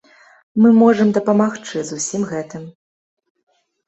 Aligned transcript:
Мы 0.61 0.69
можам 0.83 1.11
дапамагчы 1.17 1.83
з 1.89 1.97
усім 1.97 2.21
гэтым. 2.31 2.65